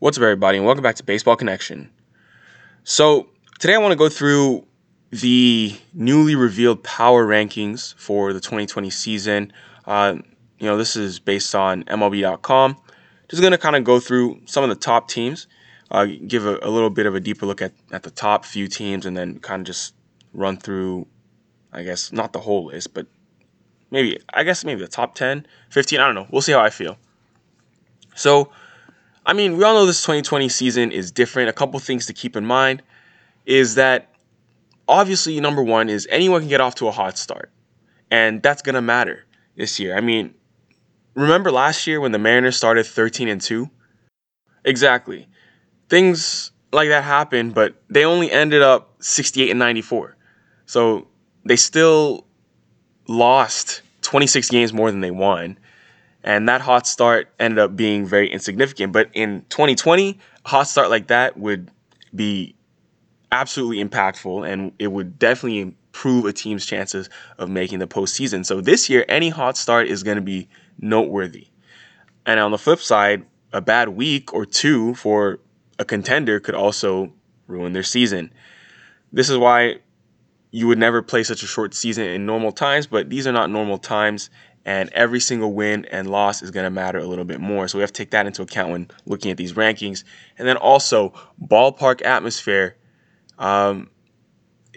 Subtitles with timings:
[0.00, 1.88] What's up, everybody, and welcome back to Baseball Connection.
[2.82, 3.28] So,
[3.60, 4.66] today I want to go through
[5.10, 9.52] the newly revealed power rankings for the 2020 season.
[9.86, 10.16] Uh,
[10.58, 12.76] you know, this is based on MLB.com.
[13.28, 15.46] Just going to kind of go through some of the top teams,
[15.92, 18.66] uh, give a, a, little bit of a deeper look at, at the top few
[18.66, 19.94] teams, and then kind of just
[20.32, 21.06] run through,
[21.72, 23.06] I guess, not the whole list, but
[23.92, 26.00] maybe, I guess, maybe the top 10, 15.
[26.00, 26.26] I don't know.
[26.32, 26.98] We'll see how I feel.
[28.16, 28.50] So,
[29.26, 31.48] I mean, we all know this 2020 season is different.
[31.48, 32.82] A couple things to keep in mind
[33.46, 34.10] is that
[34.86, 37.50] obviously, number one is anyone can get off to a hot start,
[38.10, 39.24] and that's gonna matter
[39.56, 39.96] this year.
[39.96, 40.34] I mean,
[41.14, 43.70] remember last year when the Mariners started 13 and two?
[44.64, 45.28] Exactly.
[45.88, 50.16] Things like that happened, but they only ended up 68 and 94.
[50.66, 51.06] So
[51.44, 52.26] they still
[53.06, 55.58] lost 26 games more than they won.
[56.24, 58.92] And that hot start ended up being very insignificant.
[58.92, 61.70] But in 2020, a hot start like that would
[62.14, 62.56] be
[63.30, 68.46] absolutely impactful and it would definitely improve a team's chances of making the postseason.
[68.46, 70.48] So this year, any hot start is going to be
[70.80, 71.48] noteworthy.
[72.24, 75.40] And on the flip side, a bad week or two for
[75.78, 77.12] a contender could also
[77.46, 78.32] ruin their season.
[79.12, 79.76] This is why
[80.50, 83.50] you would never play such a short season in normal times, but these are not
[83.50, 84.30] normal times,
[84.64, 87.68] and every single win and loss is going to matter a little bit more.
[87.68, 90.04] So we have to take that into account when looking at these rankings.
[90.38, 91.12] And then also
[91.42, 92.76] ballpark atmosphere.
[93.38, 93.90] Um,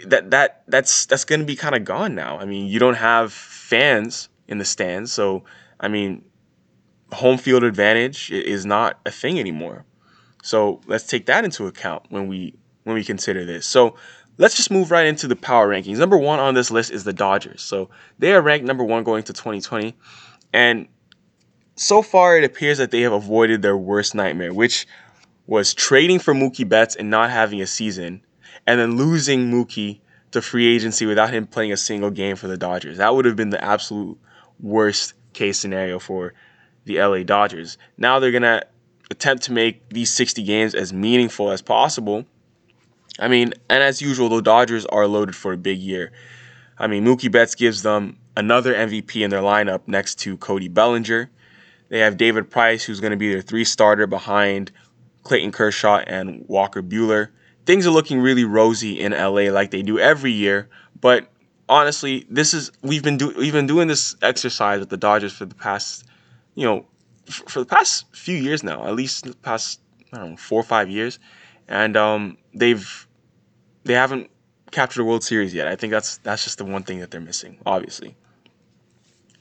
[0.05, 2.37] that that that's that's going to be kind of gone now.
[2.37, 5.43] I mean, you don't have fans in the stands, so
[5.79, 6.23] I mean,
[7.11, 9.85] home field advantage is not a thing anymore.
[10.43, 13.65] So let's take that into account when we when we consider this.
[13.65, 13.95] So
[14.37, 15.97] let's just move right into the power rankings.
[15.97, 17.61] Number one on this list is the Dodgers.
[17.61, 19.95] So they are ranked number one going to 2020.
[20.53, 20.87] And
[21.75, 24.87] so far, it appears that they have avoided their worst nightmare, which
[25.45, 28.21] was trading for Mookie Betts and not having a season,
[28.65, 29.99] and then losing Mookie
[30.31, 32.97] to free agency without him playing a single game for the Dodgers.
[32.97, 34.17] That would have been the absolute
[34.59, 36.33] worst case scenario for
[36.85, 37.77] the LA Dodgers.
[37.97, 38.65] Now they're going to
[39.09, 42.25] attempt to make these 60 games as meaningful as possible
[43.19, 46.11] I mean, and as usual, the Dodgers are loaded for a big year.
[46.77, 51.29] I mean, Mookie Betts gives them another MVP in their lineup next to Cody Bellinger.
[51.89, 54.71] They have David Price, who's going to be their three starter behind
[55.23, 57.29] Clayton Kershaw and Walker Buehler.
[57.65, 60.69] Things are looking really rosy in LA like they do every year,
[61.01, 61.27] but
[61.67, 65.45] honestly, this is we've been do, we've been doing this exercise with the Dodgers for
[65.45, 66.05] the past,
[66.55, 66.85] you know,
[67.27, 69.81] f- for the past few years now, at least the past
[70.13, 71.19] I don't know four or five years,
[71.67, 73.06] and um, they've
[73.87, 74.29] they haven't
[74.71, 75.67] captured a World Series yet.
[75.67, 78.15] I think that's that's just the one thing that they're missing, obviously.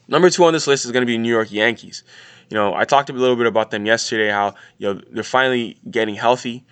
[0.08, 2.04] Number two on this list is going to be New York Yankees.
[2.48, 5.78] You know, I talked a little bit about them yesterday, how you know they're finally
[5.90, 6.64] getting healthy,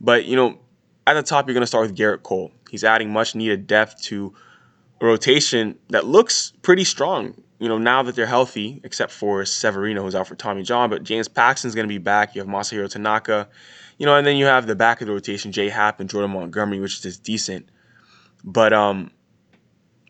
[0.00, 0.58] but you know,
[1.06, 2.52] at the top you're going to start with Gerrit Cole.
[2.70, 4.34] He's adding much needed depth to
[5.00, 7.34] a rotation that looks pretty strong.
[7.62, 11.04] You know, now that they're healthy, except for Severino, who's out for Tommy John, but
[11.04, 12.34] James Paxton's going to be back.
[12.34, 13.48] You have Masahiro Tanaka.
[13.98, 16.32] You know, and then you have the back of the rotation, Jay Happ and Jordan
[16.32, 17.68] Montgomery, which is decent.
[18.42, 19.12] But um,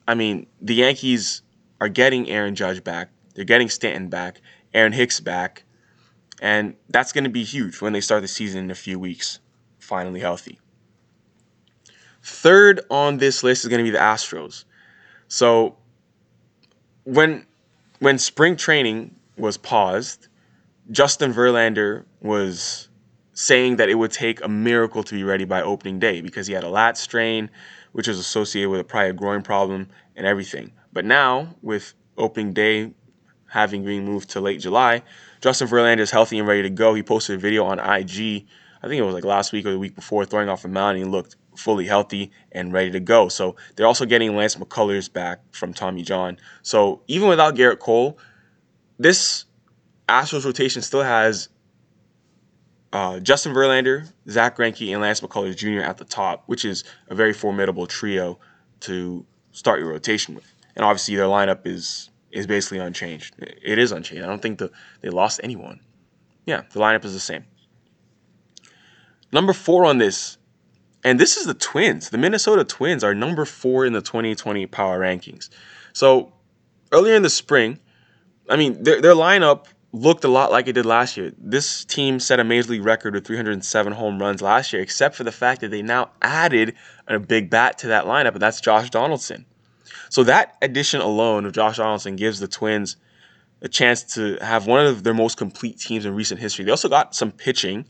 [0.08, 1.42] I mean, the Yankees
[1.78, 3.10] are getting Aaron Judge back.
[3.34, 4.41] They're getting Stanton back,
[4.72, 5.64] Aaron Hicks back,
[6.41, 9.41] and that's going to be huge when they start the season in a few weeks,
[9.78, 10.58] finally healthy.
[12.22, 14.64] Third on this list is going to be the Astros.
[15.28, 15.76] So
[17.04, 17.46] when
[17.98, 20.28] when spring training was paused,
[20.90, 22.88] Justin Verlander was
[23.34, 26.52] saying that it would take a miracle to be ready by opening day because he
[26.52, 27.48] had a lat strain,
[27.92, 30.72] which was associated with a prior groin problem and everything.
[30.92, 32.92] But now, with opening day
[33.48, 35.02] having been moved to late July,
[35.41, 36.94] Justin Verlander is healthy and ready to go.
[36.94, 38.46] He posted a video on IG,
[38.82, 40.96] I think it was like last week or the week before, throwing off a mound,
[40.96, 43.28] and he looked fully healthy and ready to go.
[43.28, 46.38] So they're also getting Lance McCullers back from Tommy John.
[46.62, 48.18] So even without Gerrit Cole,
[48.98, 49.44] this
[50.08, 51.48] Astros rotation still has
[52.92, 55.80] uh, Justin Verlander, Zack Greinke, and Lance McCullers Jr.
[55.80, 58.38] at the top, which is a very formidable trio
[58.80, 60.44] to start your rotation with.
[60.76, 63.34] And obviously, their lineup is is basically unchanged.
[63.38, 64.24] It is unchanged.
[64.24, 64.70] I don't think the,
[65.03, 65.80] they lost anyone.
[66.47, 67.44] Yeah, the lineup is the same.
[69.32, 70.38] Number four on this,
[71.04, 72.10] and this is the Twins.
[72.10, 75.51] The Minnesota Twins are number four in the 2020 power rankings.
[75.93, 76.33] So
[76.93, 77.78] earlier in the spring,
[78.49, 81.33] I mean, their, their lineup looked a lot like it did last year.
[81.39, 85.25] This team set a major league record with 307 home runs last year, except for
[85.25, 86.75] the fact that they now added
[87.09, 89.45] a big bat to that lineup, and that's Josh Donaldson.
[90.09, 92.97] So that addition alone of Josh Donaldson gives the Twins
[93.60, 96.65] a chance to have one of their most complete teams in recent history.
[96.65, 97.84] They also got some pitching.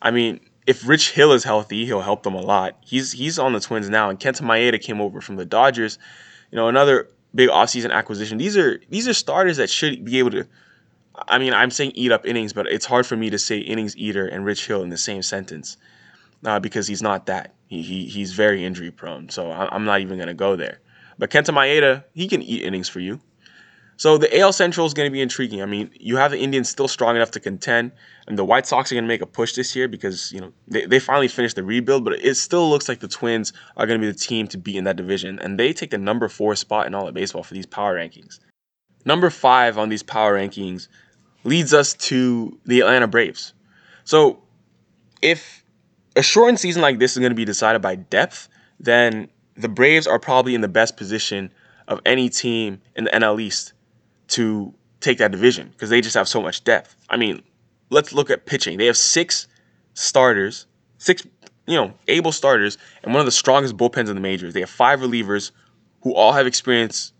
[0.00, 2.76] I mean, if Rich Hill is healthy, he'll help them a lot.
[2.80, 5.98] He's he's on the Twins now, and Kenta Maeda came over from the Dodgers.
[6.50, 8.38] You know, another big offseason acquisition.
[8.38, 10.46] These are these are starters that should be able to.
[11.28, 13.96] I mean, I'm saying eat up innings, but it's hard for me to say innings
[13.96, 15.78] eater and Rich Hill in the same sentence,
[16.44, 17.54] uh, because he's not that.
[17.68, 20.80] He, he he's very injury prone, so I'm not even gonna go there.
[21.18, 23.20] But Kenta Maeda, he can eat innings for you.
[23.98, 25.62] So the AL Central is going to be intriguing.
[25.62, 27.92] I mean, you have the Indians still strong enough to contend,
[28.26, 30.52] and the White Sox are going to make a push this year because you know
[30.68, 33.98] they, they finally finished the rebuild, but it still looks like the Twins are going
[33.98, 36.54] to be the team to beat in that division, and they take the number four
[36.54, 38.38] spot in all of baseball for these power rankings.
[39.06, 40.88] Number five on these power rankings
[41.44, 43.54] leads us to the Atlanta Braves.
[44.04, 44.42] So
[45.22, 45.64] if
[46.16, 48.48] a shortened season like this is going to be decided by depth,
[48.78, 51.50] then the Braves are probably in the best position
[51.88, 53.72] of any team in the NL East
[54.28, 56.96] to take that division because they just have so much depth.
[57.08, 57.42] I mean,
[57.90, 58.78] let's look at pitching.
[58.78, 59.46] They have six
[59.94, 60.66] starters,
[60.98, 61.26] six
[61.66, 64.54] you know able starters, and one of the strongest bullpens in the majors.
[64.54, 65.50] They have five relievers
[66.02, 67.12] who all have experience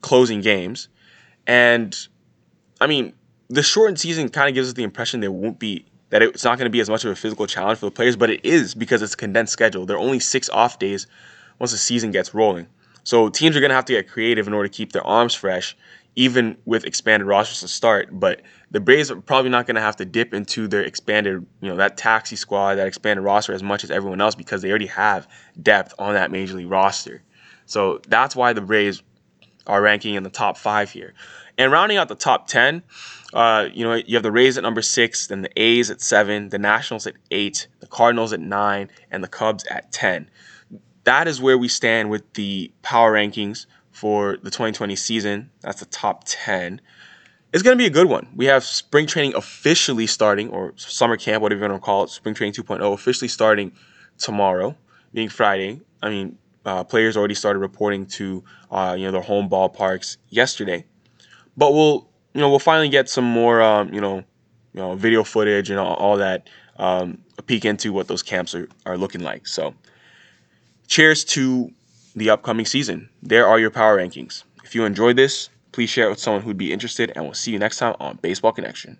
[0.00, 0.88] closing games,
[1.46, 1.96] and
[2.80, 3.12] I mean,
[3.48, 6.58] the shortened season kind of gives us the impression there won't be that it's not
[6.58, 8.74] going to be as much of a physical challenge for the players, but it is
[8.74, 9.86] because it's a condensed schedule.
[9.86, 11.06] There are only six off days
[11.58, 12.66] once the season gets rolling.
[13.02, 15.34] So teams are going to have to get creative in order to keep their arms
[15.34, 15.74] fresh
[16.14, 18.08] even with expanded rosters to start.
[18.12, 21.68] But the Braves are probably not going to have to dip into their expanded, you
[21.68, 24.86] know, that taxi squad, that expanded roster as much as everyone else because they already
[24.86, 25.26] have
[25.60, 27.22] depth on that major league roster.
[27.66, 29.02] So that's why the Braves
[29.66, 31.14] are ranking in the top five here.
[31.56, 32.82] And rounding out the top 10,
[33.32, 36.48] uh, you know, you have the Rays at number six, then the A's at seven,
[36.48, 40.30] the Nationals at eight, the Cardinals at nine, and the Cubs at 10.
[41.04, 45.50] That is where we stand with the power rankings for the 2020 season.
[45.60, 46.80] That's the top 10.
[47.52, 48.28] It's going to be a good one.
[48.34, 52.10] We have spring training officially starting, or summer camp, whatever you want to call it,
[52.10, 53.72] spring training 2.0, officially starting
[54.18, 54.74] tomorrow,
[55.12, 55.80] being Friday.
[56.02, 60.84] I mean, uh, players already started reporting to uh, you know their home ballparks yesterday,
[61.56, 64.18] but we'll you know we'll finally get some more um, you know
[64.72, 68.54] you know video footage and all, all that um, a peek into what those camps
[68.54, 69.46] are, are looking like.
[69.46, 69.74] So,
[70.86, 71.70] cheers to
[72.14, 73.08] the upcoming season.
[73.22, 74.44] There are your power rankings.
[74.64, 77.52] If you enjoyed this, please share it with someone who'd be interested, and we'll see
[77.52, 78.98] you next time on Baseball Connection.